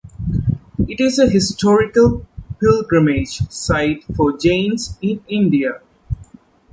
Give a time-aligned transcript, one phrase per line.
[0.87, 2.25] It is a historical
[2.59, 5.81] pilgrimage site for Jains in India.